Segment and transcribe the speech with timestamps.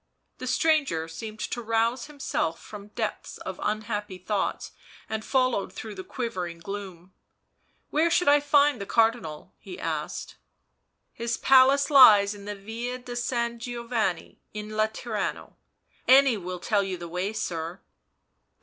[0.39, 4.71] The stranger seemed to rouse himself from depths of unhappy thoughts,
[5.07, 7.13] and followed through the quivering gloom."
[7.91, 10.37] Where should I find the Car dinal 1" he asked."
[11.13, 15.53] His palace lies in the Yia di San Giovanni in Laterano,
[16.07, 17.79] any will tell you the way, sir."